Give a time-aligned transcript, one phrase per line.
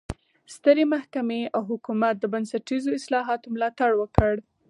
[0.55, 4.33] سترې محکمې او حکومت د بنسټیزو اصلاحاتو ملاتړ وکړ.